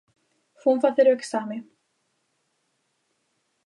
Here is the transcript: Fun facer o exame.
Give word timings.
Fun 0.61 0.77
facer 0.85 1.05
o 1.07 1.15
exame. 1.19 1.57